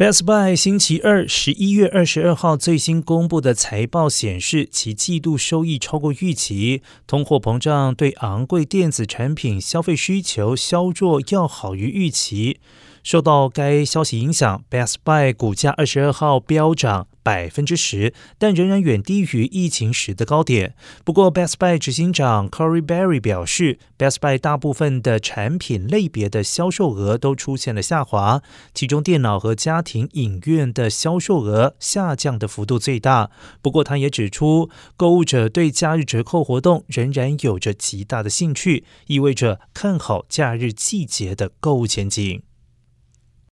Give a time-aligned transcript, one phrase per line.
[0.00, 12.60] Best Buy 星期二十一月二十二号最新公布的财报显示，其季度收益超过预期，通货膨胀对昂贵电子产品消费需求削弱要好于预期。
[13.02, 20.74] 受到该消息影响，Best Buy 股价二十二号飙涨百分之十，但仍然远低于疫情时的高点。
[21.04, 28.42] 不过，Best Buy 执行长 Corey Berry 表示，Best Buy 大部分的产品类别的销售额都出现了下滑，
[28.74, 33.30] 其中电脑和家庭影院的销售额下降的幅度最大。
[33.60, 42.42] 不过，他也指出，购物者对假日折扣活动仍然有着极大的兴趣，意味着看好假日季节的购物前景。